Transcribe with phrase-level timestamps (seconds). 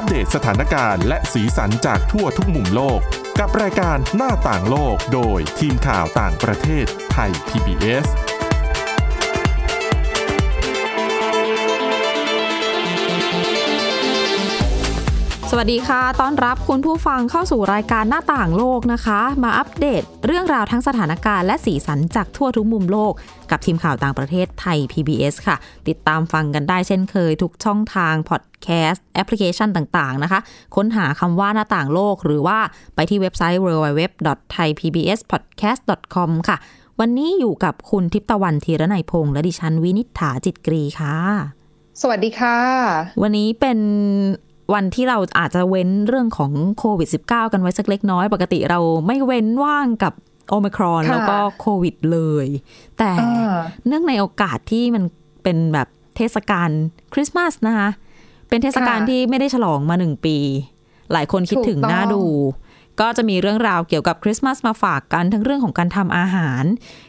[0.00, 3.00] อัปเดตสถานการณ์และสีสันจากทั่วทุกมุมโลก
[3.38, 8.06] กับรายการหน้าต่างโลกโดยทีมข่าวต่างประเทศไทย PBS
[15.50, 23.12] สวัสดีค่ะ ต้อนรับคุณผู้ฟังเข้าสู่รายการหน้าต่างโลกนะคะ มาอัปเดตเรื่องราวทั้งสถานการณ์และสีสันจากทั่วทุกมุมโลก
[23.50, 25.56] กับทีมข่าวต่างประเทศไทย PBS ค่ะ
[25.88, 30.40] ติดตามฟังกันได้เช่นเคย ทุกช่องทางพอดแคสต์แอปพลิเคชันต่างๆนะคะ
[30.76, 32.58] ค้นหาคำว่าหน้าต่างโลก หรือว่า
[32.94, 36.56] ไปที่เว็บไซต์ www.thaipbspodcast.com ค่ะ
[37.00, 41.16] วันนี้อยู่กับคุณทิพย์ตะวันธีรนัยพงษ์และดิฉันวินิษฐาจิตกรีค่ะ
[42.00, 42.56] สวัสดีค่ะ
[43.22, 43.78] วันนี้เป็น
[44.74, 50.12] วันที่เราอาจจะเว้นเรื่องของโควิด -19 กันไว้สักเล็กน้อย ปกติเราไม่เว้นว่างกับ
[50.50, 52.46] โอมครอนค่ะแล้วก็โควิดเลย
[52.98, 55.04] แต่อ่าเนื่องในโอกาสที่มัน
[55.42, 56.70] เป็นแบบเทศกาล
[57.12, 57.88] คริสต์มาสนะคะ
[58.48, 60.36] เป็นเทศกาลค่ะที่ไม่ได้ฉลองมาหนึ่งปี
[61.12, 62.22] หลายคนคิดถึงถูกต้องน่าดู
[63.00, 66.62] ก็จะมีเรื่องราวเกี่ยวกับคริสต์มาสมาฝากกัน ทั้งเรื่องของการทำอาหาร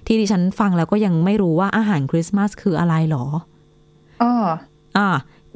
[0.06, 3.26] ที่ดิฉันฟังแล้วก็ยังไม่รู้ว่าอาหารคริสต์มาสคืออะไรหรอ
[4.24, 4.34] อ๋อ
[4.98, 5.08] อ่า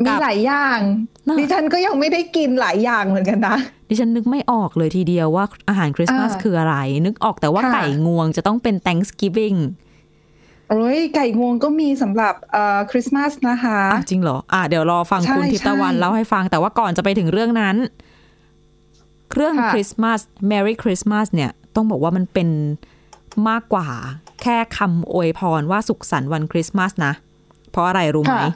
[0.03, 0.79] มีกับหลายอย่าง
[1.27, 3.57] น่ะดิฉันก็ยังไม่ได้กินหลายอย่างเหมือนกันนะ
[3.89, 9.57] ดิฉันนึกไม่ออกเลยทีเดียวว่าอาหารคริสต์มาสอ่าคืออะไร นึกออกแต่ว่าค่ะไก่งวงจะต้องเป็น Thanksgiving
[10.69, 17.75] โอ้ยไก่งวงก็มีสำหรับเอ่อคริสต์มาสนะคะอะจริงเหรออะเดี๋ยวรอฟังใช่คุณทิพย์ตะวันใช่เล่าให้ฟังแต่ว่าก่อนจะไปถึงเรื่องนั้น
[19.35, 20.19] เรื่องค่ะคริสต์มาส
[20.51, 22.49] Merry Christmas เนี่ย ต้องบอกว่ามันเป็น
[23.49, 23.87] มากกว่า
[24.41, 27.13] แค่คำอวยพรว่าสุขสันต์วันคริสต์มาสนะ
[27.71, 28.51] เพราะอะไรรู้ไหมค่ะ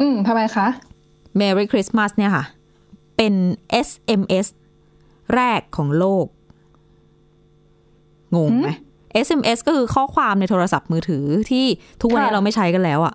[0.00, 0.66] อืมทำไมคะ
[1.40, 2.44] Merry Christmas เนี่ยค่ะ
[3.16, 3.34] เป็น
[3.86, 4.46] SMS
[5.34, 6.26] แรกของโลก
[8.36, 8.70] งงไหม
[9.26, 11.66] SMS ก็คือข้อความในโทรศัพท์มือถือที่
[12.02, 13.14] ทุกวันนี้ค่ะเราไม่ใช้กันแล้วอะ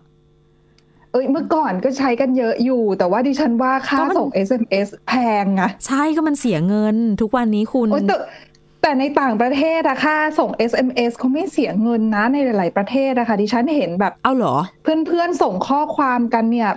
[1.11, 5.13] เอ้ยเมื่อก่อนก็ใช้กันเยอะอยู่ แต่ว่าดิฉันว่าค่าก็มันส่ง SMS แพ
[5.43, 8.03] งอะใช่ก็มันเสียเงินทุกวันนี้คุณโอ้ย
[8.81, 16.71] แต่แต่ในต่างประเทศอะค่าส่ง SMS เขาไม่เสียเงินนะในหลาย ๆ ประเทศอะค่ะดิฉันเห็นแบบเอาเหรอ เพื่อน ๆ ส่งข้อความกันเนี่ย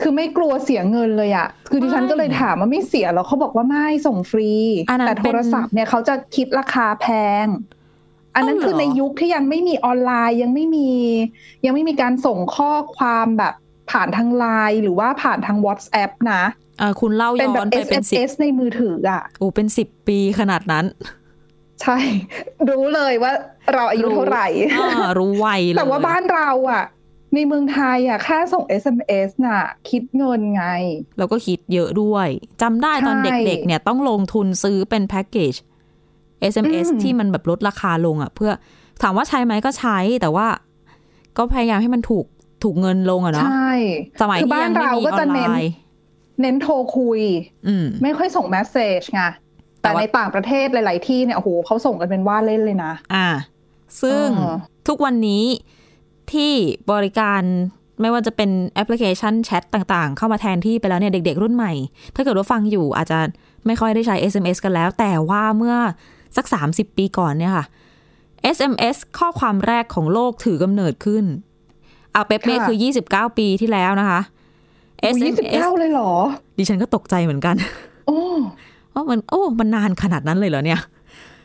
[0.00, 4.52] คือไม่กลัวเสียเงินเลยอะคือดิฉันไม่ก็เลยถามว่าไม่เสียแล้วเขาบอกว่าไม่ส่งฟรี
[4.90, 7.06] อันนั้นแต่โทรศัพท์เนี่ยเขาจะคิดราคาแพ
[7.44, 7.46] ง
[8.34, 10.90] อันนั้นอ้าวเหรอคือในยุคที่ยังไม่มีออนไลน์ยังไม่มี
[11.64, 13.54] ยังไม่มีการส่งข้อความแบบ
[13.90, 16.42] ผ่านทางไลน์หรือว่าผ่านทาง WhatsApp นะ
[16.80, 20.84] อะคุณเล่าเป็นย้แบอบนไปเป็นสิบ SMS ในมือถืออะโอ้เป็นสิบปีขนาดนั้น
[21.82, 21.98] ใช่
[22.70, 23.32] รู้เลยว่า
[23.74, 24.46] เราอายุเท่าไหร่
[24.80, 26.84] อ่ารู้ไวเลยแต่ว่าบ้านเราอะ
[27.34, 30.64] ในเมืองไทยอะค่าส่ง SMS น่ะ คิดเงินไง
[31.18, 32.28] เราก็คิดเยอะด้วย
[32.62, 35.54] จำได้ตอนใช่เด็กๆเนี่ยต้องลงทุนซื้อเป็นแพ็กเกจ
[36.52, 38.52] SMS อืมที่มันแบบลดราคาลงอะ เพื่อ
[39.02, 40.46] ถามว่าใช้ไหมก็ใช้แต่ว่า
[41.36, 42.24] ก็พยายามให้มันถูก
[42.62, 43.72] ถูกเงินลงอะเนาะใช่
[44.20, 45.70] สมัยคือที่บ้ายันงไม่เรามีก็ออจะนไลเน้นน์
[46.40, 47.20] เน้นโทรคุย
[47.66, 49.22] อืมไม่ค่อยส่งแมสเซจไง
[49.82, 53.28] แต่แต่ว่าในต่างประเทศหลาย ๆ ที่เนี่ยโอ้โหเขาส่งกันเป็นว่าเล่นเลยนะ อ่า
[54.02, 54.56] ซึ่งอ๋อ
[54.88, 55.44] ทุกวันนี้
[56.32, 56.52] ที่
[56.92, 57.42] บริการ
[58.00, 61.72] ไม่ว่าจะเป็นแอปพลิเคชันแชทต่างๆ เข้ามาแทนที่ไปแล้วเนี่ยเด็ก ๆ รุ่นใหม่
[62.14, 63.18] ถ้าเกิดว่าฟังอยู่อาจจะ
[63.66, 65.76] ไม่ค่อยได้ใช้ SMS กันแล้ว แต่ว่าเมื่อ
[66.36, 67.64] สัก 30 ปีก่อนเนี่ยค่ะ
[68.56, 71.24] SMS ข้อความแรกของโลกถือกำเนิดขึ้น
[72.12, 72.76] เอาเป๊ะๆคือ
[73.06, 74.20] 29 ปีที่แล้วนะคะ
[75.04, 76.12] ยี่สิบ SMS เก้าเลยเหรอ
[76.58, 77.54] ดิฉันก็ตกใจเหมือนกัน
[78.06, 78.18] โอ้
[78.94, 80.80] ว่ามันโอ้ มันนานขนาดนั้นเลยเหรอเนี่ย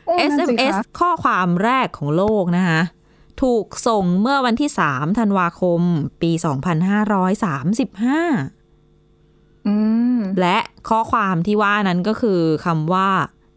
[0.05, 2.81] โอ้นั่นสิ SMS คะข้อความแรกของโลกนะคะ
[3.41, 5.81] ถูกส่งเมื่อวันที่ 3 ธันวาคม
[6.21, 6.43] ปี 2535
[9.67, 9.75] อื
[10.17, 10.57] มและ
[10.89, 13.09] ข้อความที่ว่านั้นก็คือคำว่า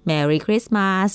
[0.08, 1.10] Merry Christmas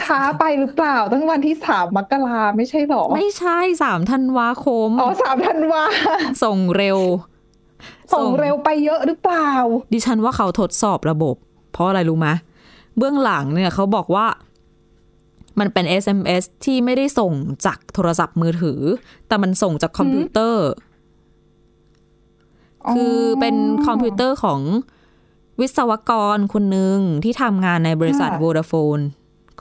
[0.00, 5.84] ช้าไปหรือเปล่า ตั้งวันที่สามมกราไม่ใช่เหรอ ไม่ใช่3ธันวาคม อ๋อสามธันวา
[6.44, 6.98] ส่งเร็ว
[8.14, 9.50] ส่งเร็วไปเยอะหรือเปล่า
[9.92, 11.36] ดิฉันว่าเขาทดสอบระบบ
[11.72, 12.28] เพราะอะไรรู้ไหม
[12.98, 14.26] เบื้องหลังเนี่ยเขาบอกว่า
[15.60, 17.32] มันเป็น SMS ที่ไม่ได้ส่ง
[17.66, 18.80] จากโทรศัพท์มือถือ
[19.28, 20.66] แต่มันส่งจากคอมพิวเตอร์
[22.92, 23.56] คือเป็น
[23.86, 24.60] คอมพิวเตอร์ของ
[25.60, 28.98] วิศวกรคนหนึ่งที่ทำงานในบริษัทค่ะโวดาโฟน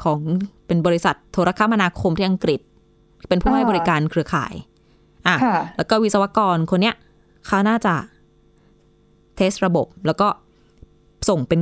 [0.01, 0.19] ของ
[0.67, 2.59] เป็นบริษัทโทรคมนาคมที่อังกฤษ
[3.29, 4.53] เป็นผู้ให้อ่าบริการเครือข่าย
[5.27, 6.95] อะค่ะแล้วก็วิศวกรคนเนี้ย
[7.47, 7.93] เขาน่าจะ
[9.35, 10.27] เทสระบบแล้วก็
[11.29, 11.59] ส่งเป็น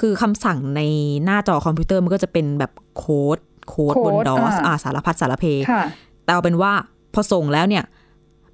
[0.00, 0.80] คือคำสั่งใน
[1.24, 3.38] หน้าจอคอมพิวเตอร์มันก็จะเป็นแบบโค้ด
[3.68, 5.82] โค้ดโค้บดนดอสอ่าอ่าสารพัดสารเพค่ะ
[6.24, 6.72] แต่เอาเป็นว่า
[7.14, 7.84] พอส่งแล้วเนี่ย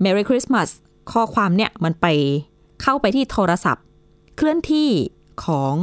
[0.02, 0.68] Merry Christmas
[1.12, 2.06] ข้อความเนี่ยมันไป
[2.82, 3.84] เข้าไปที่โทรศัพท์
[4.36, 4.88] เคลื่อนที่
[5.44, 5.75] ของ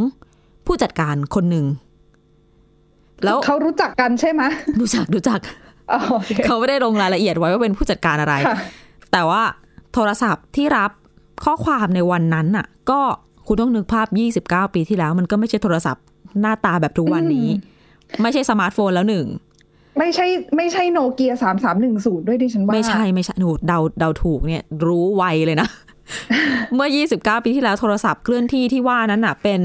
[0.66, 1.66] ผู้จัดการคนหนึ่ง
[3.24, 4.44] แล้วเขารู้จักกันใช่ไหม
[4.80, 5.40] รู้จักรู้จัก
[5.92, 8.58] อ๋อโอเคเขาไม่ได้ลงรายละเอียดไว้ว่าเป็นผู้จัดการอะไรค่ะ
[9.12, 9.42] แต่ว่า
[9.94, 10.92] โทรศัพท์ที่รับ
[11.46, 13.00] ข้อความในวันนั้นน่ะ ก็
[13.48, 14.08] คุณต้องนึกภาพ
[14.42, 16.04] 29 ปีที่แล้ว มันก็ไม่ใช่โทรศัพท์
[16.42, 17.48] หน้าตาแบบทุกวันนี้
[18.22, 19.26] ไม่ใช่สมาร์ทโฟนแล้วหนึ่ง
[20.00, 20.28] ไม่ใช่
[20.58, 25.68] ไม่ใช่โนเกียสามสามหนึ่งศูนย์ด้วยดิฉันว่า ไม่ใช่ไม่ใช่หนูเดาเดาถูกเนี่ย รู้ไวเลยนะ
[26.76, 29.62] เมื่อ 29 ปีที่แล้วโทรศัพท์เคลื่อนที่ที่ว่านั้นน่ะ เป็น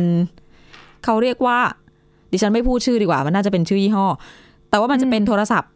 [1.05, 1.59] เขาเรียกว่า
[2.35, 4.07] ดิฉันไม่พูดชื่อดีกว่า มันน่าจะเป็นชื่อยี่ห้อ
[4.71, 5.71] แต่ว่ามันจะเป็นโทรศัพท์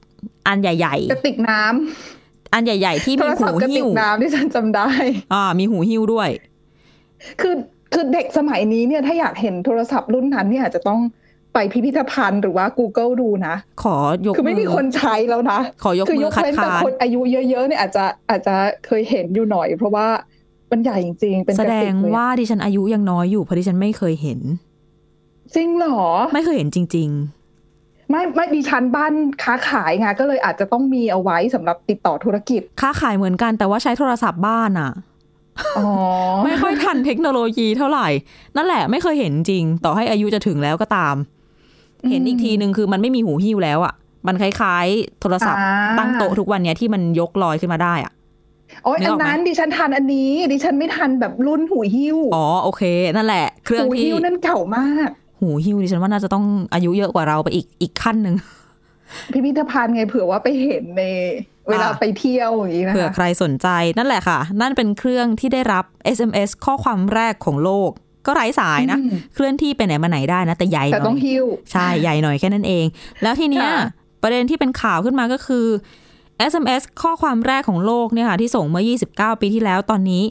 [0.48, 4.88] อันใหญ่กระติกน้ำๆอันใหญ่ ๆ ที่โทมีรศัหูพท์กระติหิ้กวน้ำที่ฉันจำได้
[5.32, 6.28] อ่า มีหูหิ้วด้วย
[7.40, 7.54] คือ
[7.92, 11.00] คือเด็กสมัยนี้เนี่ยถ้าอยากเห็นโทรศัพท์รุ่นนั้นเนี่ยอาจจะต้อง
[11.54, 13.96] ไปพิพิธภัณฑ์หรือว่า Google ดูนะ ขอ
[14.26, 18.54] ยกคือไม่มีอคนใช้แล้วนะ ขอยกคืมืยอกคัดเว้นแต่ค้านคนอายุเยอะๆเนี่ยอาจจะอาจจะ
[18.86, 20.06] เคยเห็นอยู่หน่อย เพราะว่า
[20.70, 24.40] มันใหญ่จริงๆเป็นแสกระดติงกเลยว่าดิฉันอายุยังน้อยอยู่เพราะดิฉันไม่เคยเห็น
[25.54, 26.00] จริงเหรอ
[26.34, 27.10] ไม่เคยเห็นจริง
[28.10, 29.12] ไม่ไม่ดิฉันบ้าน
[29.42, 34.90] ค้าขายไงก็เลยอาจจะต้องมีเอาไว้สำหรับติดต่อธุรกิจๆค้าขายเหมือนกันแต่ว่าใช้โทรศัพท์บ้านอะ
[35.78, 35.88] อ๋อ
[36.44, 38.08] ไม่ค่อยทันเทคโนโลยีเท่าไหร่
[38.56, 41.14] นั่นแหละไม่เคยเห็นจริง ต่อให้อายุจะถึงแล้วก็ตาม
[42.10, 43.94] เห็นอีกทีหนึ่งคือมันไม่มีหูหิ้วแล้วอะ
[44.26, 48.12] มันคล้ายๆ โทรศัพท์อ่าตั้งโต๊ะทุกวันเนี้ยที่มันยกลอยขึ้นมาได้อะ
[48.84, 52.82] โอ้ยนึกอัอนอกไหมนั้นดิฉันทันอันนี้ดิฉันไม่ทันแบบรุ่นหูหิ้วอ๋อโอเค
[53.16, 55.10] นั่นแหละ เครื่องหูที่หิ้วนั่นเก่ามาก
[55.40, 56.44] หูหิ้วดิฉันว่าน่าจะต้อง
[56.74, 58.34] อายุเยอะกว่าเราไปอีกอีกขั้นหนึ่ง
[59.32, 61.02] พิพิธภัณฑ์ไงเผื่อว่าไปเห็นใน
[61.68, 63.68] เวลาอ่าไปเที่ยวอย่างนี้นะเผื่อคะใครสนใจ
[63.98, 65.84] นั่นแหละค่ะ นั่นเป็นเครื่องที่ได้รับ
[66.16, 67.90] SMS ข้อความแรกของโลก
[68.26, 72.86] ก็ไร้สายนะอืมเคลื่อนที่ไปไหนมาไหนได้นะ แต่ใหญ่หแต่น่ต้อองยหิ้วใช่ใหญ่หน่อยแค่นั้นเอง
[73.22, 73.80] แล้วทีเนี้ยค่ะ
[74.22, 75.66] ประเด็นที่เป็นข่าวขึ้นมาก็คือ
[76.52, 80.22] SMS ข้อความแรกของโลกเนี่ยค่ะที่ส่งเมื่อ 29 ปีที่แล้วตอนนี้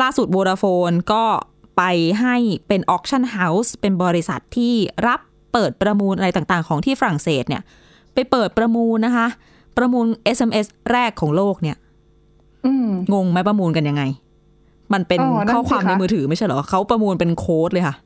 [0.00, 1.24] ล่าสุด Vodafone ก็
[1.80, 2.36] ไปให้
[2.68, 4.74] เป็น Auction House เป็นบริษัทที่
[5.06, 5.20] รับ
[5.52, 7.62] เปิดประมูลอะไรต่างๆ ของที่ฝรั่งเศสเนี่ย
[8.14, 9.26] ไปเปิดประมูลนะคะ
[9.76, 10.06] ประมูล
[10.36, 11.76] SMS แรกของโลกเนี่ย
[12.66, 14.02] อืมงงไหมประมูลกันยังไง
[14.92, 17.96] มันเป็นอ๋อนั่นข้อความสิคะในมือถือไม่ใช่เหรอเขาประมูลเป็นโค้ดเลยค่ะ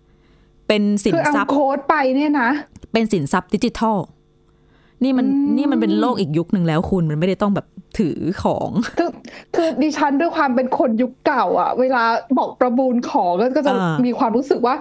[0.68, 2.50] เป็นสินคือเอาทรัพย์โค้ดไปเนี่ยนะ
[2.92, 3.98] เป็นสินทรัพย์ดิจิทัล
[5.02, 7.66] นี่มันอืมนี่มันเป็นโลกอีกยุคหนึ่งแล้วคุณมันไม่ได้ต้องแบบ
[7.98, 8.70] ถือของ
[9.56, 12.02] คือคือดิฉันด้วยความเป็นคนยุคเก่า อะ เวลา
[12.38, 14.74] บอกประมูลของก็ก็จะอ่ามีมีความรู้สึกว่า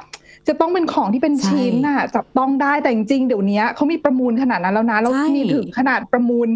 [0.47, 6.47] จะต้องเป็นของที่เป็นใช่ชิ้นน่ะ จับต้องได้แต่จริงๆเดี๋ยวนี้เขามีประมูลขนาดนั้นแล้วนะแล้วใช่มีถึงขนาดประมูล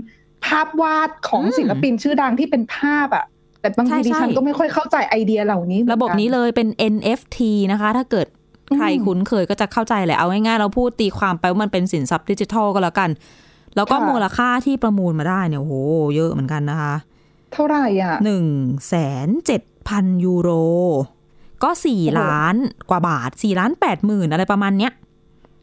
[0.45, 3.25] ภาพวาดของอืมศิลปินชื่อดังที่เป็นภาพอะ
[3.61, 7.39] แต่บางใช่ทีดิฉันใช่ก็ไม่ค่อยเข้าใจไอเดียเหล่านี้เหมือระกับบนี้เลยเป็น NFT
[7.71, 8.27] นะคะ ถ้าเกิด
[8.75, 13.09] ใครอืมคุ้นเคยก็จะเข้าใจแหละเอาง่ายๆเราพูดตีความไปว่ามันเป็นสินทรัพย์ดิจิทัลก็แล้วกัน
[13.75, 15.75] แล้วก็ค่ะมูลค่าที่ประมูลมาได้เนี่ยโอ้โห
[16.15, 16.93] เยอะเหมือนกันนะคะ
[17.53, 18.45] เท่าไหร่อะหนึ่ง
[18.87, 18.95] แส
[19.27, 20.49] นเจ็ดพันยูโร
[21.63, 22.55] ก็สี่โอ้โหล้าน
[22.89, 24.93] กว่าบาทสี่ล้านแปดหมื่นอะไรประมาณเนี้ย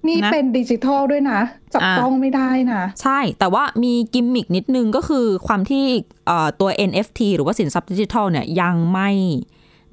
[0.06, 1.40] นี่นะเป็นดิจิทัลด้วยนะ
[1.72, 5.84] จับอ่าต้องไม่ได้นะ ใช่แต่ว่ามีกิมมิกนิดนึงก็คือความที่
[6.26, 9.10] เอ่อตัว NFT หรือว่าสินทรัพย์ดิจิทัลเนี่ยยังไม่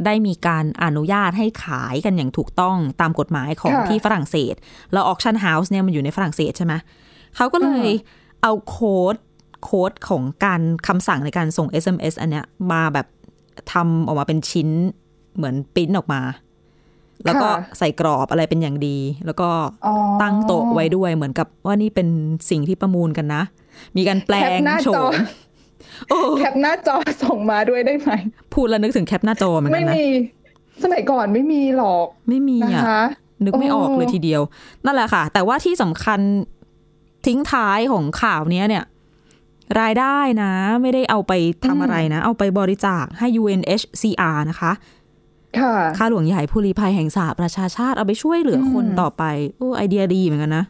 [0.06, 4.56] ได้มีการอนุญาตให้ขายกันอย่างถูกต้องตามกฎหมายของค่ะที่ฝรั่งเศส
[4.94, 6.74] แล้ว auction house เนี่ยมันอยู่ในฝรั่งเศสใช่ไหม
[7.36, 7.90] เขาก็เลย
[8.42, 9.16] เอาโค้ด
[9.64, 13.08] โค้ดของการคำสั่งในการส่ง SMS อันเนี้ยมาแบบ
[13.74, 14.68] ทำออกมาเป็นชิ้น
[15.36, 16.22] เหมือนปริ้นออกมา
[17.26, 19.50] แล้วก็ค่ะใส่กรอบอะไรเป็นอย่างดี แล้วก็
[19.86, 22.08] อ๋อตั้งโต๊ะไว้ด้วยเหมือนกับว่านี่เป็น
[22.50, 23.42] สิ่งที่ประมูลกันนะ
[23.98, 25.14] มีการแปลแคปงหน้าโฉจอม
[26.10, 28.10] โอ้แคปหน้าจอส่งมาด้วยได้ไหม
[28.54, 30.08] พูดแล้วนึกถึงแคปหน้าจอเหมือนกัไม่นนะมี
[30.84, 33.02] สมัยก่อนไม่มีหรอก ไม่มีนะอะคะ
[33.46, 34.42] นึกไม่ออกเลยโอ้ทีเดียว
[34.86, 36.20] นั่นแหละค่ะ แต่ว่าที่สำคัญ
[37.26, 38.84] ทิ้งท้ายของข่าวเนี้ยเนี่ย
[39.80, 41.34] รายได้นะ ไม่ได้เอาไป
[41.66, 44.72] ทำอะไรนะ เอาไปบริจาคให้ UNHCR นะคะ
[45.60, 49.24] ค่ะค่าหลวงใหญ่ผู้ลี้ภัยแห่งสหประชาชาติเอาไปช่วยเหลือคนอืมต่อไป
[49.58, 50.66] โอ้ไอเดียดีเหมือนกันนะ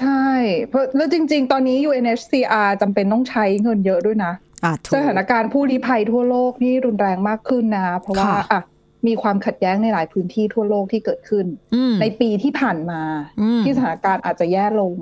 [0.00, 0.26] ใช่
[0.68, 4.32] เพราะแล้วจริง ๆ ตอนนี้ UNHCR จำเป็นต้องใช้เงินเยอะด้วยนะ
[4.64, 8.60] อะถูสกถานการณ์ผู้ลี้ภัยทั่วโลกนี่รุนแรงมากขึ้นนะ เพราะว่าค่ะอะ
[9.06, 13.02] มีความขัดแย้งในหลายพื้นที่ทั่วโลกที่เกิดขึ้นอืมในปีที่ผ่านมา
[13.40, 14.92] อืมที่สถานการณ์อาจจะแย่ลง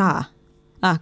[0.00, 0.22] ค่ะอะ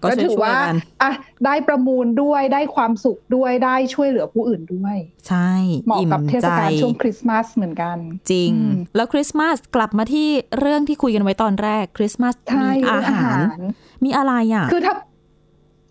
[0.03, 1.13] ก็ก็ช่วยถือช่วยว่ากันอะ
[1.45, 4.97] ได้ประมูลด้วยได้ความสุขด้วยได้ช่วยเหลือผู้อื่นด้วย
[5.29, 5.51] ใช่
[5.87, 7.97] เหมาะอิ่มกับเทศใจกาลช่วงคริสต์มาสเหมือนกัน
[8.31, 13.61] จริงอืมแล้วคริสต์มาสกลับมาที่เรื่องที่คุยกันไว้ตอนแรกคริสต์มาสใช่มีอาเรื่องหาร
[14.05, 14.95] มีอะไรอะ คือถ้า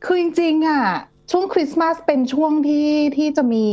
[0.05, 0.81] คือจริงๆอะ
[1.31, 3.65] ช่วงคริสต์มาสเป็นช่วงที่ที่จะมี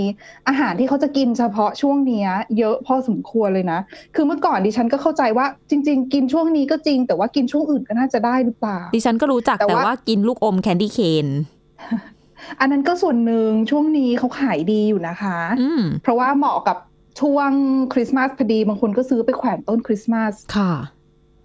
[0.48, 3.80] อาหารที่เขาจะกินเฉพาะช่วงเนี้ยเยอะพอสมควรเลยนะ
[4.14, 11.26] คือเมื่อก่อนดิฉันก็เข้าใจว่าจริง ๆ กินช่วงนี้ก็จริง แต่ว่ากินช่วงอื่นก็น่าจะได้หรือเปล่า ดิฉันก็รู้จักแต่แต่ว่าว่ากินลูกอมแคนดี้เคน
[12.60, 16.76] อันนั้นก็ส่วนหนึ่งช่วงนี้เขาขายดีอยู่นะคะอืมเพราะว่าเหมาะกับ
[17.20, 17.50] ช่วง
[17.92, 20.72] คริสต์มาสพอดีบางคนก็ซื้อไปแขวนต้นคริสต์มาสค่ะ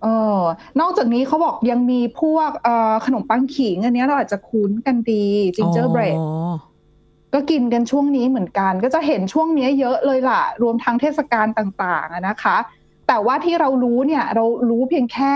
[0.04, 0.08] เอ
[0.38, 0.40] อ
[0.82, 6.54] นอกจากนี้เขาบอกยังมีพวกเอ่อขนมปังขิง อันเนี้ยเราอาจจะคุ้นกันดี gingerbread อ๋อ
[7.34, 12.58] ก็กินกันช่วงนี้เหมือนกัน ก็จะเห็นช่วงนี้เยอะเลยล่ะ รวมทั้งเทศกาลต่างๆนะคะ
[13.08, 15.36] แต่ว่าที่เรารู้เนี่ยเรารู้เพียงแค่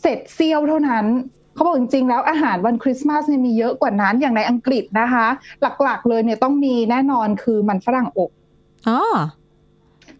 [0.00, 1.06] เศษเสี้ยวเท่านั้น
[1.54, 5.26] เขาบอกจริงๆแล้วอาหารวันคริสต์มาสเนี่ยมีเยอะกว่านั้นอย่างในอังกฤษนะคะ
[5.82, 8.30] หลักๆเลยเนี่ยต้องมีแน่นอนคือมันฝรั่งอบ
[8.88, 9.00] อ๋อ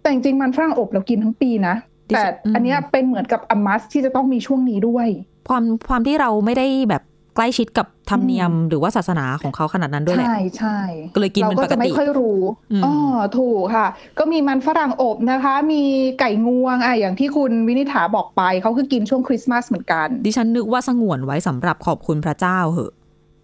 [0.00, 2.22] แต่จริงๆมันฝรั่งอบเรากินทั้งปีนะดิฉัน แต่
[2.54, 5.06] อันเนี้ยเป็นเหมือนกับอมัสที่จะต้องมีช่วงนี้ด้วย
[5.48, 7.02] ความความที่เราไม่ได้แบบ
[7.36, 10.78] ใกล้ชิดกับธรรมเนียมหรือว่าศาสนาของเขาขนาดนั้นด้วยแหละ ใช่ใช่
[11.14, 12.40] ก็เลยกินเป็นเราปก็กจะไม่ติค่อยรู้
[12.72, 12.94] อืมอ๋อ
[13.38, 13.86] ถูกค่ะ
[14.18, 15.82] ก็มีมันฝรั่งอบนะคะ มี
[16.20, 22.92] ไก่งวงอะอย่างที่คุณวินิษฐาบอกไปเขาคือกินช่วงคริสต์มาสเหมือนกัน ดิฉันนึกว่าสงวนไว้สำหรับขอบคุณพระเจ้าเหอะ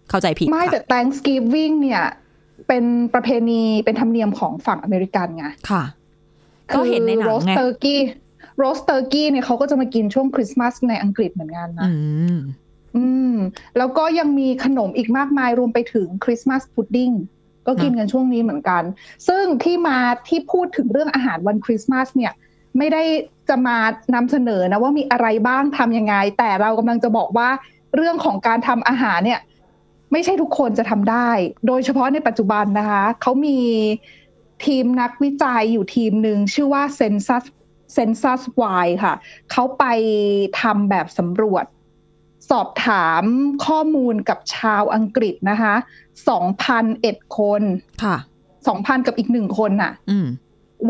[0.09, 2.03] เข้าใจผิด ไม่แต่ค่ะ Thanksgiving เนี่ย
[2.67, 5.83] เป็นประเพณีเป็นธรรมเนียมของฝั่งอเมริกันไง ค่ะ
[6.75, 11.93] ก็เห็นในหนัง roast ไง turkey roast turkey เนี่ยเขาก็จะมากินช่วงคริสต์มาสในอังกฤษเหมือนกันนะอื
[12.35, 12.37] ม
[12.95, 13.35] อืม
[13.77, 17.11] แล้วก็ยังมีขนมอีกมากมายรวมไปถึง Christmas pudding
[17.67, 18.83] ก็กินกันช่วงนี้เหมือนกัน
[19.27, 19.97] ซึ่งที่มา
[20.27, 22.33] ที่พูดถึงเรื่องอาหารวันคริสต์มาสเนี่ย
[22.77, 23.03] ไม่ได้
[23.49, 23.77] จะมา
[24.15, 27.49] นำเสนอนะว่ามีอะไรบ้างทำยังไง แต่เรากำลังจะบอกว่า
[27.95, 29.41] เรื่องของการทำอาหารเนี่ย
[30.11, 31.29] ไม่ใช่ทุกคนจะทำได้
[31.67, 33.57] โดยเฉพาะในปัจจุบันนะคะ เขามี
[34.65, 37.43] ทีมนักวิจัยอยู่ทีมหนึ่งชื่อว่า Census
[37.95, 38.41] Census
[38.83, 39.13] Y ค่ะ
[39.51, 39.85] เขาไป
[40.61, 41.65] ทำแบบสำรวจ
[42.49, 43.23] สอบถาม
[43.65, 45.73] ข้อมูลกับชาวอังกฤษนะคะ
[46.55, 47.61] 2,001คน
[48.03, 48.17] ค่ะ
[48.61, 50.27] 2,000กับอีกหนึ่งคนน่ะอืม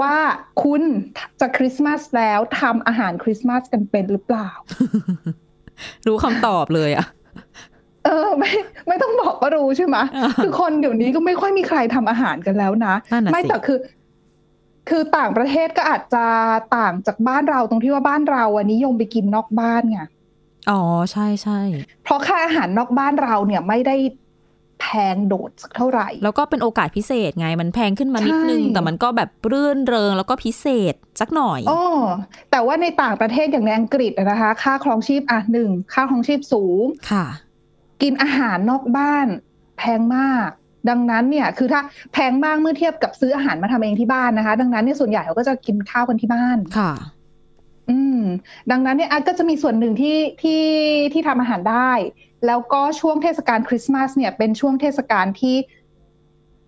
[0.02, 0.16] ว่า
[0.64, 0.82] คุณ
[1.40, 4.50] จะคริสต์มาสแล้วทำอาหารคริสต์มาสกันเป็นหรือเปล่า
[6.08, 7.06] รู้คำตอบเลยอะ
[8.06, 8.52] เออไม่
[8.88, 13.78] ไม่ต้องบอกก็รู้ใช่ไหมอ่าคือคนเดี๋ยวนี้ก็ไม่ค่อยมีใครทำอาหารกันแล้วนะนั่นน่ะไม่สิแต่คือ
[14.90, 16.26] คือต่างประเทศก็อาจจะ
[16.78, 20.00] ต่างจากบ้านเราตรงที่ว่าบ้านเราอะนิยมไปกินนอกบ้านไง
[20.70, 21.60] อ๋อใช่ใช่
[22.04, 23.96] เพราะค่าอาหารนอกบ้านเราเนี่ยไม่ได้
[24.82, 31.82] แพงโดดสักเท่าไหร่ แล้วก็เป็นโอกาสพิเศษไงมันแพงขึ้นมานิดนึงใช่แต่มันก็แบบรื่นเริงแล้วก็พิเศษสักหน่อยอ๋อ
[32.52, 37.26] แต่ว่าในต่างประเทศอย่างในอังกฤษอะนะคะ ค่าครองชีพอะหนึ่งค่าครองชีพสูงค่ะ
[38.02, 39.28] กินอาหารนอกบ้าน
[39.78, 40.50] แพงมาก
[40.90, 41.82] ดังนั้นเนี่ยคือถ้า
[42.14, 46.92] แพงมากเมื่อเทียบกับซื้ออาหารมาทำเองที่บ้านนะคะ ดังนั้นเนี่ยส่วนใหญ่เขาก็จะกินข้าวกันที่บ้านค่ะ
[47.90, 48.22] อืม
[48.72, 50.64] ดังนั้นเนี่ยอาก็จะมีส่วนหนึ่งที่ที่
[51.14, 51.92] ที่ทำอาหารได้
[52.46, 55.56] แล้วก็ช่วงเทศกาลคริสต์มาสเนี่ยเป็นช่วงเทศกาลที่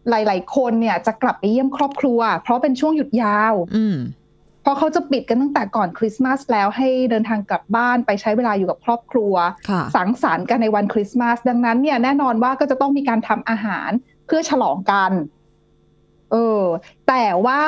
[0.10, 4.27] หลาย ๆ คนเนี่ยจะกลับไปเยี่ยมครอบครัว เพราะเป็นช่วงหยุดยาว อืมเพ
[4.68, 9.34] ราะเขาจะปิดกันตั้งแต่ก่อนคริสต์มาสแล้วให้เดินทางกลับบ้านไปใช้เวลาอยู่กับครอบครัว
[9.70, 13.90] ค่ะสังสรรค์กันในวันคริสต์มาส ดังนั้นเนี่ยแน่นอนว่าก็จะต้องมีการทำอาหาร
[14.28, 15.12] เพื่อฉลองกัน
[16.32, 16.64] เออ
[17.08, 17.62] แต่ว่า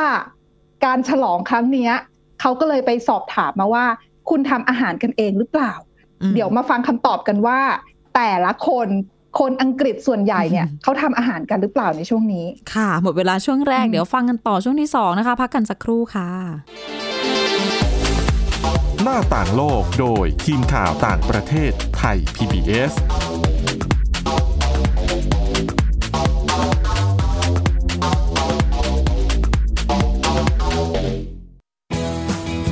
[0.86, 1.94] การฉลองครั้งเนี้ย
[2.42, 3.86] เขาก็เลยไปสอบถามมาว่า
[4.30, 5.74] คุณทำอาหารกันเองหรือเปล่า
[6.22, 7.60] อืมเดี๋ยวมาฟังคำตอบกันว่า
[8.16, 8.88] แต่ละคน
[9.38, 16.30] คนอังกฤษส่วนใหญ่เนี่ยอืมเขาทำอาหารกันหรือเปล่าในช่วงนี้ ค่ะ หมดเวลาช่วงแรกอืมเดี๋ยวฟังกันต่อช่วงที่สองนะคะ พักกันสักครู่ค่ะ
[19.04, 22.94] หน้าต่างโลกโดยทีมข่าวต่างประเทศไทย PBS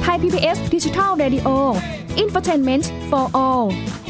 [0.03, 1.49] ไทย PBS ดิจิทัล Radio
[2.23, 3.65] Infotainment for All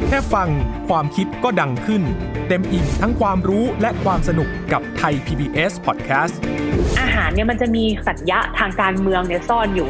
[0.08, 0.50] แค่ฟัง
[0.89, 2.01] ความคิดก็ดังขึ้น
[2.48, 6.36] เต็มอิ่งทั้งความรู้และความสนุกกับไทย PBS Podcast
[7.00, 9.89] อาหารเนี่ยมันจะมีสัญญะทางการเมืองเนี่ยซ่อนอยู่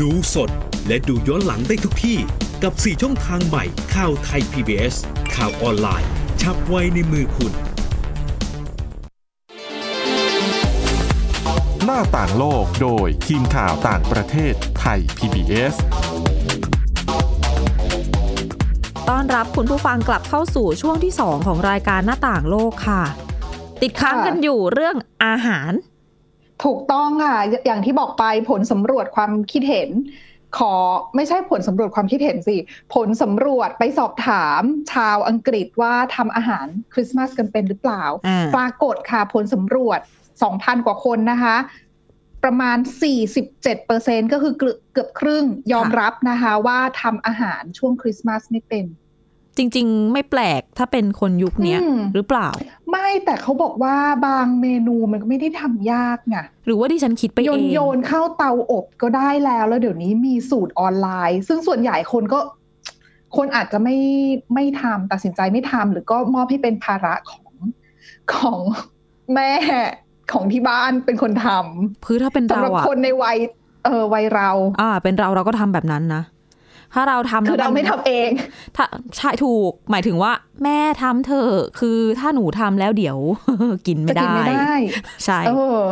[0.00, 0.50] ดูสด
[0.86, 2.18] และดูย้อนหลังได้ทุกที่
[2.62, 4.94] กับ 4 ช่องทางใหม่ข่าวไทย PBS
[5.34, 6.08] ข่าวออนไลน์
[6.40, 7.52] ชับไว้ในมือคุณ
[11.84, 15.74] หน้าต่างโลกโดยทีมข่าวต่างประเทศไทย PBS
[19.08, 23.02] ต้อนรับคุณผู้ฟังกลับเข้าสู่ช่วงที่ 2 ของรายการหน้าต่างโลกค่ะ
[23.82, 25.72] ติดค้างกันอยู่เรื่องอาหาร
[26.64, 29.90] ถูกต้องค่ะ อย่างที่บอกไปผลสำรวจความคิดเห็น
[30.58, 30.74] ขอ
[31.16, 32.56] ไม่ใช่ผลสำรวจความคิดเห็นสิ
[32.94, 40.00] ผลสำรวจไปสอบถามชาวอังกฤษว่าทำอาหารคริสต์มาสกันเป็นหรือเปล่าอ่าปรากฏค่ะผลสำรวจ
[40.42, 41.56] 2,000 กว่าคนนะคะ
[42.44, 42.78] ประมาณ
[43.54, 48.86] 47%ก็คือเกือบเกือบครึ่งยอมรับนะคะ ว่าทำอาหารช่วงคริสต์มาสไม่เป็น
[49.56, 52.48] จริง ๆ ไม่แปลกถ้าเป็นคนยุคเนี้ยอืมหรือเปล่า
[52.94, 53.96] ไม่แต่เขาบอกว่า
[54.26, 56.36] บางเมนูมันก็ไม่ได้ทำยากไง
[56.66, 62.38] หรือว่าดิฉันคิดไปโยเอนงโยนเข้าเตาอบก็ได้แล้วแล้วเดี๋ยวนี้มีสูตรออนไลน์ ซึ่งส่วนใหญ่คนก็
[63.36, 63.96] คนอาจจะไม่
[64.54, 67.52] ไม่ทำตัดสินใจไม่ทำหรือก็มอบให้เป็นภาระของ
[68.34, 68.60] ของ
[69.34, 69.50] แม่
[70.32, 73.36] ของที่บ้านเป็นคนทำคือถ้าเป็นสำเราหรับอะคนในวัย
[73.84, 76.22] เออวัยเรา อ่า เป็นเราเราก็ทำแบบนั้นนะ
[76.94, 78.30] ถ้าเราทำคือแล้วเราไม่ทำเอง
[78.76, 78.86] ถ้า
[79.16, 80.32] ใช่ถูก หมายถึงว่า
[80.64, 83.18] แม่ทำเถอะคือถ้าหนูทำแล้วเดี๋ยว
[83.86, 84.74] กินไม่จะกินได้ไม่ได้
[85.24, 85.82] ใช่เออ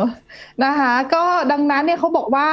[0.63, 2.47] นะคะ ก็ดังนั้นเนี่ยเขาบอกว่า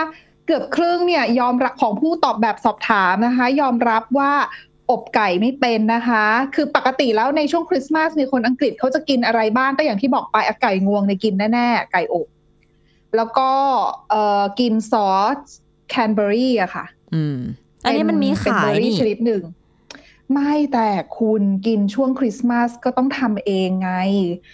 [0.47, 4.33] เกือบครึ่งเนี่ย ยอมรับของผู้ตอบแบบสอบถามนะคะ ยอมรับว่า
[4.91, 12.29] อบไก่ไม่เป็นนะคะ คือปกติแล้วในช่วงคริสต์มาสมีคนอังกฤษเขาจะกินอะไรบ้างก็อย่างที่บอกไปอะไก่งวงในยกินแน่ๆ ไก่อบ
[13.17, 13.51] แล้วก็
[14.11, 15.39] เอ่อกินซอส
[15.91, 16.85] แคนเบอรี่อะค่ะ
[17.15, 17.39] อืม
[17.85, 19.43] อันนี้มันมีเป็นขายเบอร์รี่นี่ชนิดหนึ่ง
[20.33, 20.89] ไม่แต่
[21.19, 23.93] คุณกินช่วงคริสต์มาสก็ต้องทำเองไง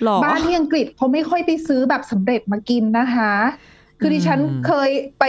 [0.05, 3.33] หรอบ้านที่อังกฤษเขาไม่ค่อยไปซื้อแบบสำเร็จมากินนะคะ
[4.01, 5.25] คือดิฉันอืมเคยไป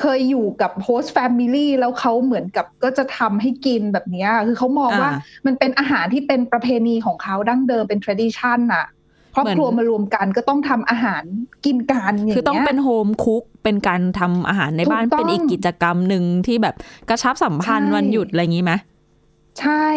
[0.00, 8.86] เคยอยู่กับโฮสต์แฟมิลี่แล้วเขาเหมือนกับก็จะทำให้กินแบบเนี้ยคือเขามองว่าอ่ามันเป็นอาหารที่เป็นประเพณีของเขาดั้งเดิมเป็น tradition น่ะ
[9.34, 11.22] ครอบครัวเหมือนมารวมกันก็ต้องทำอาหาร
[11.66, 16.74] กินกันอย่างเงี้ยคือต้องเป็นโฮมคุกเป็นการทำอาหารในบ้านถูกต้องเป็นอีกกิจกรรมหนึ่งที่แบบ
[17.08, 18.72] กระชับสัมพันธ์ใช่วันหยุดอะไรอย่างนี้ไหม
[19.60, 19.88] ใช่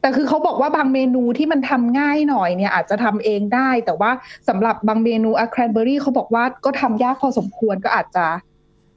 [0.00, 4.10] แต่คือเขาบอกว่าบางเมนูที่มันทำง่ายหน่อยเนี่ยอาจจะทำเองได้ แต่ว่า
[4.48, 8.26] สำหรับบางเมนูอะแครนเบอรี่เขาบอกว่าก็ทำยากพอสมควรก็อาจจะ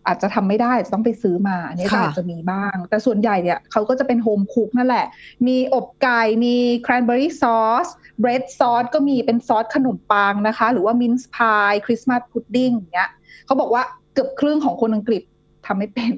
[0.07, 5.05] อาจจะทำไม่ได้อาจจะต้องไปซื้อมา อันนี้ก็ค่ะอาจจะมีบ้าง แต่ส่วนใหญ่เนี่ยเขาก็จะเป็นโฮมคุกนั่นแหละ
[5.47, 7.87] มีอบไก่มี cranberry sauce
[8.19, 13.09] bread sauce ก็มีเป็นซอสขนมปังนะคะ หรือว่า mince pie Christmas pudding อย่างเงี้ย
[13.45, 13.83] เขาบอกว่า
[14.13, 15.21] เกือบครึ่งของคนอังกฤษ
[15.65, 16.11] ทำไม่เป็น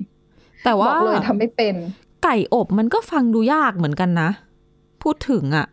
[0.65, 1.75] แต่บว่าอกเลยทำไม่เป็น
[2.23, 4.29] ไก่อบมันก็ฟังดูยากเหมือนกันนะ
[5.03, 5.67] พูดถึงอะ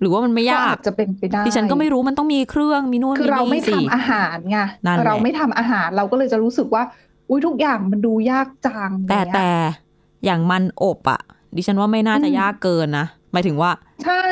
[0.00, 6.82] หรือว่ามันไม่ยากก็อาจจะเป็นไปได้ดิฉันก็ไม่รู้มันต้องมีเครื่องมีนู่นคือมีเราไม่นี่สิทำอาหารไงนั่นแหละเราไม่ทำอาหารเราก็เลยจะรู้สึกว่า
[7.30, 9.50] อุ้ยทุกอย่างมันดูยากจังแต่เนี่ยแต่
[10.24, 11.20] อย่างมันอบอะ
[11.56, 13.70] ดิฉันว่าไม่น่าจะอืมยากเกินนะหมายถึงว่า
[14.04, 14.24] ใช่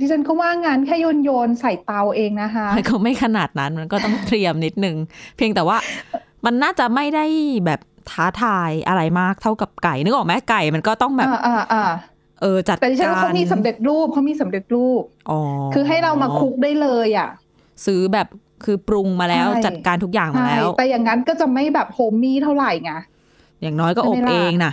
[0.00, 4.96] ดิฉันก็ว่างานแค่โยนโยนๆใส่เตาเองนะคะมันก็ไม่ขนาดนั้นมันก็ต้องเตรียมนิดนึง
[5.36, 5.76] เพียงแต่ว่า
[6.44, 7.26] มันน่าจะไม่ได้
[7.66, 11.84] แบบท้าทายอะไรมากเท่ากับไก่นึกออกไหมไก่มันก็ต้องแบบอ่าอ่าอ่า
[12.40, 15.40] เออจัดแต่ดิฉันว่าการเขามีสำเร็จรูปเขามีสำเร็จรูปอ๋อ
[15.74, 17.28] คือให้เรามาคลุกได้เลยอะ
[17.86, 18.26] ซื้อแบบ
[18.64, 22.92] คือปรุงมาแล้วใช่จัดการทุกอย่างมาใช่แล้ว แต่อย่างนั้นก็จะไม่แบบโฮมมี่เท่าไหร่ไง
[23.62, 24.72] อย่างน้อยก็อบใช่ไหมล่ะเองนะ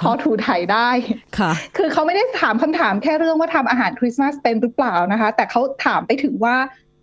[0.00, 0.88] พอถูถ่ายได้
[1.38, 6.56] ค่ะ คือเขาไม่ได้ถามคำถามแค่เรื่องว่าทำอาหารคริสต์มาสเป็นหรือเปล่านะคะ แต่เขาถามไปถึงว่า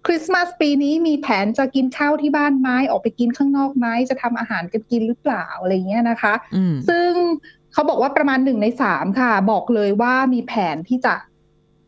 [0.05, 7.09] คริสต์มาสปีนี้มีแผนจะกินข้าวที่บ้านไหมออกไปกินข้างนอกไหมจะทำอาหารกันกินหรือเปล่าอะไรเงี้ยนะคะอืมซึ่ง
[7.73, 11.13] เขาบอกว่าประมาณหนึ่งในสามค่ะ บอกเลยว่ามีแผนที่จะ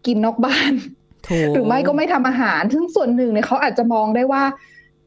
[0.05, 0.71] กินนอกบ้าน
[1.02, 1.02] โถู
[1.53, 4.43] หรือไม่ก็ไม่ทำอาหาร ซึ่งส่วนหนึ่งเนี่ยเขาอาจจะมองได้ว่า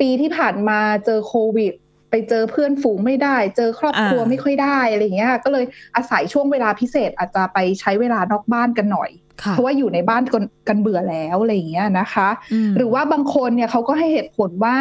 [0.00, 1.72] ปีที่ผ่านมาเจอโควิด
[2.10, 5.64] ไปเจอเพื่อนฝูงไม่ได้ เจอครอบครัวอ่าไม่ค่อยได้อะไรอย่างเงี้ย ก็เลย
[5.96, 9.10] อาศัยช่วงเวลาพิเศษอาจจะไปใช้เวลานอกบ้านกันหน่อย
[9.42, 14.76] ค่ะเพราะว่าอยู่ในบ้านกันกันเบื่อแล้วอะไรอย่างเงี้ยนะคะอืมหรือว่าบางคนเนี่ยเขาก็ให้เหตุผลว่า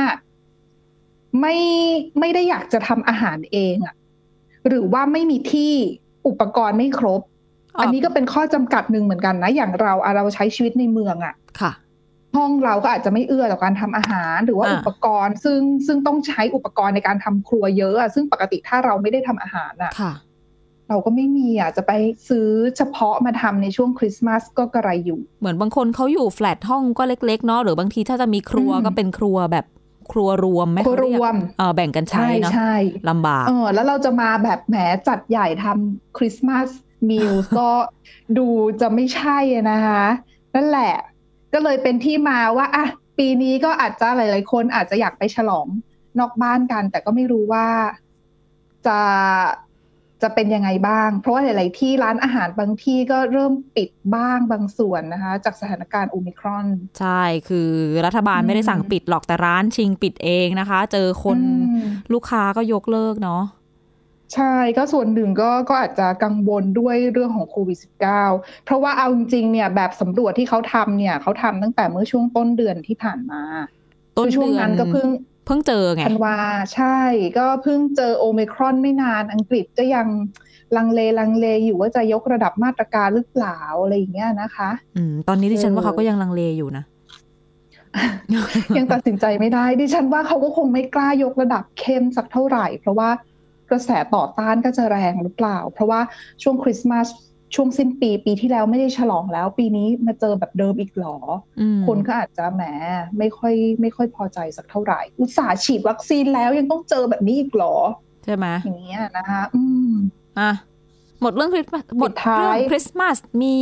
[1.41, 1.55] ไม่
[2.19, 3.95] ไม่ได้อยากจะทำอาหารเองอะ
[4.67, 5.73] หรือว่าไม่มีที่
[6.27, 7.21] อุปกรณ์ไม่ครบ
[7.81, 11.71] อันนี้ก็เป็นข้อจำกัดหนึ่งเหมือนกันนะ อย่างเราอะเราใช้ชีวิตในเมืองอะค่ะ
[12.35, 20.13] ห้องเราก็อาจจะไม่เอื้อต่อการทำอาหาร หรือว่าอ่าอุปกรณ์ ซึ่งซึ่งต้องใช้อุปกรณ์ในการทำครัวเยอะอะซึ่งปกติถ้าเราไม่ได้ทำอาหารอะค่ะ
[20.89, 21.91] เราก็ไม่มีอะจะไป
[22.29, 29.65] ซื้อเฉพาะมาทำในช่วงคริสต์มาสก็กระไรอยู่ เหมือนบางคนเขาอยู่แฟลตห้องก็เล็กๆเนาะหรือบางทีถ้าจะมีครัวอืมก็เป็นครัวแบบ
[30.11, 32.75] ครัวรวมไหมครัวเขาเยกรวมเออแบ่งกันใช้เนาะใช่
[33.09, 34.75] ลำบากเออแล้วเราจะมาแบบแหม
[35.07, 36.67] จัดใหญ่ทำคริสต์มาส
[37.09, 37.69] มิลก็
[38.37, 38.47] ดู
[38.81, 40.03] จะไม่ใช่อะนะคะ
[40.55, 40.93] นั่นแหละ
[41.53, 42.85] ก็เลยเป็นที่มาว่าอะ
[43.17, 45.67] ปีนี้ก็อาจจะหลาย ๆ คนอาจจะอยากไปฉลอง
[46.19, 47.67] นอกบ้านกัน แต่ก็ไม่รู้ว่า
[48.87, 48.99] จะ
[50.23, 56.67] จะเป็นยังไงบ้าง เพราะว่าหลาย ๆ ที่ร้านอาหารบางที่ก็เริ่มปิดบ้างบางส่วนนะคะ จากสถานการณ์โอมิครอน
[56.99, 57.69] ใช่คือ
[58.05, 63.43] รัฐบาลไม่ได้สั่งปิดหรอกแต่ร้านชิงปิดเองนะคะ เจอคนอืมลูกค้าก็ยกเลิกเนาะ
[64.33, 67.77] ใช่ก็ส่วนหนึ่งก็ก็อาจจะกังวลด้วยเรื่องของโควิด
[68.21, 73.41] -19 เพราะว่าเอาจริงๆเนี่ยแบบสำรวจที่เขาทำเนี่ยเขาทำตั้งแต่เมื่อช่วงต้นเดือนที่ผ่านมา
[74.17, 75.07] ต้นคือช่วงเดือนนั้นก็เพิ่ง
[75.45, 76.37] เพิ่งเจอไงธันวา
[76.75, 76.97] ใช่
[77.37, 80.07] ก็เพิ่งเจอโอเมครอนไม่นานอังกฤษก็ยัง
[80.77, 86.83] ลังเลลังเลอยู่ว่าจะยกระดับมาตรการหรือเปล่าอะไรอย่างเงี้ยนะคะ อืมตอนนี้ดิฉันว่าเออเขาก็ยังลังเลอยู่นะ
[88.77, 93.09] ยังตัดสินใจไม่ได้ ดิฉันว่าเขาก็คงไม่กล้ายกระดับเข้มสักเท่าไหร่ เพราะว่า
[93.69, 96.01] กระแสต่อต้านก็จะแรงหรือเปล่า เพราะว่า
[96.43, 97.07] ช่วงคริสต์มาส
[97.55, 101.17] ช่วงสิ้นปีปีที่แล้วไม่ได้ฉลองแล้ว ปีนี้มาเจอแบบเดิมอีกหรอ
[101.59, 102.63] อืมคนก็อาจจะแหม
[103.17, 107.75] ไม่ค่อยไม่ค่อยพอใจสักเท่าไหร่ อุตส่าห์ฉีดวัคซีนแล้วยังต้องเจอแบบนี้อีกหรอ
[108.23, 109.91] ใช่ไหมอย่างเงี้ยนะคะอืม
[110.39, 110.51] อะ
[111.21, 113.55] หมดเรื่องคริสต์มาสหมดท้ายเรื่องคริสต์มาสมี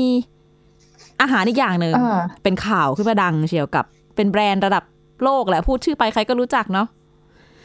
[1.22, 3.86] อาหารอีกอย่างหนึ่งอ่าเป็นข่าวขึ้นมาดังเชียวกับ
[4.16, 4.84] เป็นแบรนด์ระดับ
[5.24, 6.88] โลกแหละพูดชื่อไปใครก็รู้จักเนาะ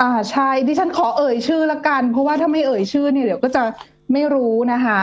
[0.03, 3.63] อ่าใช่ดิฉันขอเอ่ยชื่อละกัน เพราะว่าถ้าไม่เอ่ยชื่อเนี่ยเดี๋ยวก็จะ
[4.13, 5.03] ไม่รู้นะคะ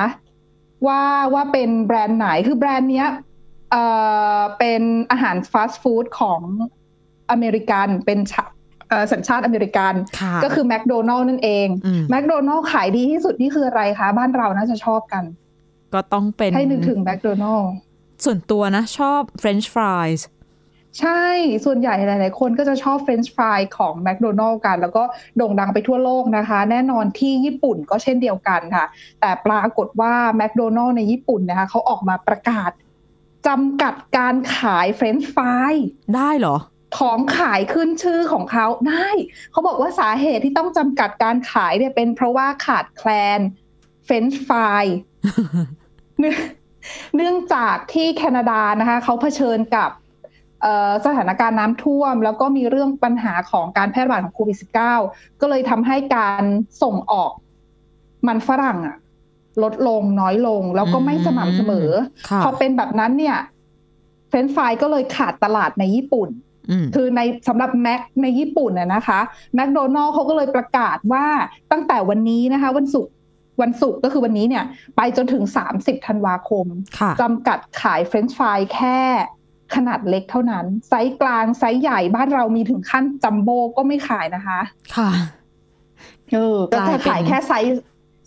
[0.87, 1.01] ว่า
[1.33, 3.07] ว่าเป็นแบรนด์ไหนคือแบรนด์เนี้ย
[3.71, 3.83] เอ่
[4.37, 4.81] อเป็น
[5.11, 6.41] อาหารฟาสต์ฟู้ดของ
[7.31, 8.43] อเมริกันเป็นชา
[8.89, 15.23] เอ่อสัญชาติอเมริกันค่ะก็คือแมคโดนัลล์นั่นเองอืมแมคโดนัลล์ขายดีที่สุดนี่คืออะไรคะ บ้านเราน่าจะชอบกัน
[15.93, 17.71] ก็ต้องเป็น ให้นึกถึงแมคโดนัลด์
[18.25, 20.21] ส่วนตัวนะชอบ French fries
[20.99, 21.25] ใช่
[21.65, 25.03] ส่วนใหญ่หลาย ๆ คนก็จะชอบเฟรนช์ฟรายของแมคโดนัล s กัน แล้วก็
[25.37, 28.85] โด่งดังไปทั่วโลกนะคะ แน่นอนที่ญี่ปุ่นก็เช่นเดียวกันค่ะ
[29.21, 32.71] แต่ปรากฏว่าแมคโดนัล s ในญี่ปุ่นนะคะเขาออกมาประกาศ
[33.47, 35.73] จำกัดการขายเฟรนช์ฟราย
[36.15, 36.57] ได้เหรอ
[36.97, 39.09] ของขายขึ้นชื่อของเขาได้
[39.51, 43.39] เขาบอกว่าสาเหตุที่ต้องจำกัดการขายเนี่ยเป็นเพราะว่าขาดแคลน
[44.05, 44.85] เฟรนช์ฟราย
[46.19, 46.37] เนื่อง
[47.15, 50.04] เนื่องจากที่แคนาดานะคะเขาเผชิญกับเอ่อ
[51.05, 54.57] สถานการณ์น้ำท่วม แล้วก็มีเรื่องปัญหาของการแพร่ระบาดของโควิด
[54.99, 56.43] -19 ก็เลยทำให้การ
[56.83, 57.31] ส่งออก
[58.27, 58.95] มันฝรั่งอะ
[59.63, 61.89] ลดลงน้อยลง แล้วก็ไม่สม่ำเสมอ
[62.29, 63.37] ค่ะพอเป็นแบบนั้นเนี่ย
[64.29, 66.29] เฟรนช์ฟรายก็เลยขาดตลาดในญี่ปุ่น
[66.69, 69.19] อืมคือในสำหรับแม็กในญี่ปุ่นน่ะนะคะ
[69.55, 71.25] แมคโดนัลด์เขาก็เลยประกาศว่า
[71.71, 73.13] ตั้งแต่วันนี้นะคะ วันศุกร์
[73.61, 74.63] วันศุกร์ก็คือวันนี้เนี่ย
[74.97, 75.43] ไปจนถึง
[75.75, 76.65] 30 ธันวาคม
[76.99, 78.99] ค่ะจำกัดขายเฟรนช์ฟรายแค่
[79.75, 84.59] ขนาดเล็กเท่านั้น ไซส์กลางไซส์ใหญ่บ้านเรามีถึงขั้นจัมโบ้ก็ไม่ขายนะคะ
[84.95, 85.09] ค่ะ
[86.33, 87.71] เออก็กลายจะเป็นขายแค่ไซส์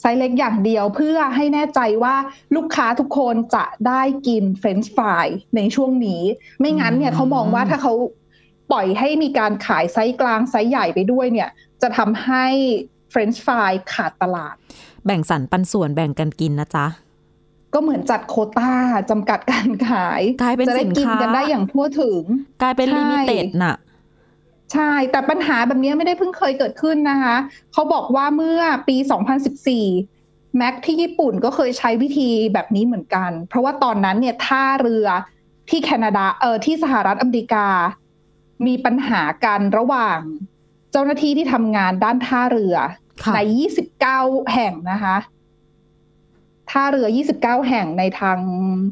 [0.00, 2.14] ไซส์เล็กอย่างเดียวเพื่อให้แน่ใจว่า
[2.56, 6.22] ลูกค้าทุกคนจะได้กินเฟรนช์ฟรายในช่วงนี้
[6.60, 7.92] ไม่งั้นเนี่ยเขามองว่าถ้าเขา
[8.70, 11.48] ปล่อยให้มีการขายไซส์กลางไซส์ใหญ่ไปด้วยเนี่ย
[11.82, 12.46] จะทำให้
[13.10, 14.54] เฟรนช์ฟรายขาดตลาด
[15.06, 16.86] แบ่งสรรปันส่วนแบ่งกันกินนะจ๊ะ
[17.74, 18.72] ก็เหมือนจัดโควต้า
[19.10, 22.22] จำกัดการขายกลายเป็นจะได้สินกินค้ากันได้อย่างทั่วถึง
[22.62, 23.76] กลายเป็นใช่ limited น่ะ
[24.72, 27.36] ใช่ แต่ปัญหาแบบนี้ไม่ได้เพิ่งเคยเกิดขึ้นนะคะ
[27.72, 28.96] เขาบอกว่าเมื่อปี
[29.76, 35.06] 2014 แม็กที่ญี่ปุ่นก็เคยใช้วิธีแบบนี้เหมือนกัน เพราะว่าตอนนั้นเนี่ยท่าเรือ
[35.68, 37.66] ที่แคนาดาเออที่สหรัฐอเมริกา
[38.66, 40.18] มีปัญหากันระหว่าง
[40.92, 42.76] เจ้าหน้าที่ที่ทำงานด้านท่าเรือ
[43.24, 43.38] ค่ะใน
[43.98, 45.16] 29 แห่งนะคะ
[46.70, 48.38] ท่าเรือ 29 แห่งในทาง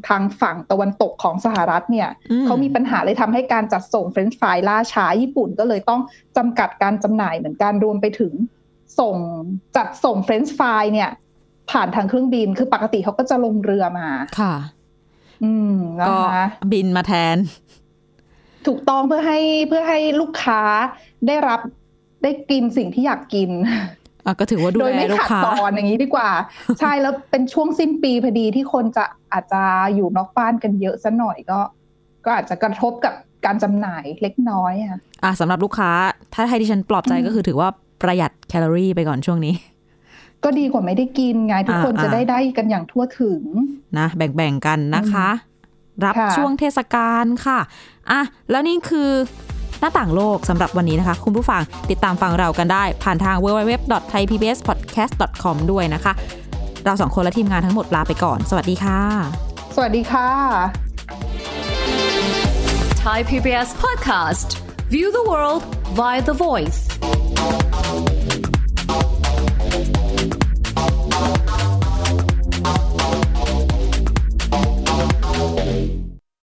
[0.07, 6.01] ทางฝั่งตะวันตกของสหรัฐเนี่ยอืมเขามีปัญหาเลยทำให้การจัดส่งเฟรนช์ฟรายล่าช้าญี่ปุ่นก็เลยต้อง
[6.37, 8.33] จำกัดการจำหน่ายเหมือนกันรวมไปถึง
[8.99, 9.15] ส่ง
[9.77, 11.09] จัดส่งเฟรนช์ฟรายเนี่ย
[11.71, 14.09] ผ่านทางเครื่องบินคือปกติเขาก็จะลงเรือมา
[14.39, 14.55] ค่ะ
[15.43, 17.37] อืมนะก็คะบินมาแทน
[18.67, 20.61] ถูกต้องเพื่อให้เพื่อให้ลูกค้า
[21.27, 21.59] ได้รับ
[22.23, 23.81] ได้กินสิ่งที่อยากกินอะ
[24.39, 26.29] ก็ถือว่าดูโดยแลไม่ลูกขัดค้าตอนอย่างนี้ดีกว่า
[26.79, 29.61] ใช่แล้วเป็นช่วงสิ้นปีพอดีที่คนจะอาจจะ
[29.95, 31.59] อยู่นอกบ้านกันเยอะซะหน่อยก็
[32.25, 33.13] ก็อาจจะกระทบกับ
[33.45, 35.91] การจำหน่ายเล็กน้อยอะอะสำหรับลูกค้า
[36.33, 37.69] ถ้าให้ดิฉันปลอบใจก็คือถือว่า
[38.01, 39.53] ประหยัดแคลอรี่ไปก่อนช่วงนี้
[40.43, 43.41] ก็ดีกว่าไม่ได้กินไง ทุกคนอ่าจะได้ได้กันอย่างทั่วถึง
[43.97, 45.29] นะแบ่งๆกันนะคะ
[46.05, 47.59] รับค่ะช่วงเทศกาลค่ะ
[48.11, 49.09] อะแล้วนี่คือ
[49.79, 56.11] หน้าต่างโลกสำหรับวันนี้นะคะ คุณผู้ฟังติดตามฟังเรากันได้ ผ่านทาง www.thaipbspodcast.com ด้วยนะคะ
[56.85, 58.99] เราสองคนและทีมงานทั้งหมดลาไปก่อน สวัสดีค่ะ
[59.75, 60.29] สวัสดีค่ะ
[63.03, 64.49] Thai PBS podcast.
[64.89, 65.63] View the world
[65.99, 66.89] via the voice.